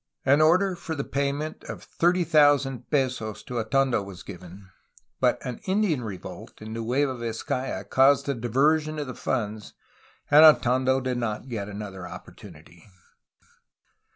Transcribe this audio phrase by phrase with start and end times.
[0.25, 4.71] An order for the payment of 30,000 pesos to Atondo was given,
[5.19, 9.73] but an Indian revolt in Nueva Vizcaya caused a diversion of the funds,
[10.31, 12.85] and Atondo did not get another opportunity.